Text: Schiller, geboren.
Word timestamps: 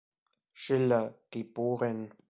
Schiller, 0.55 1.13
geboren. 1.29 2.11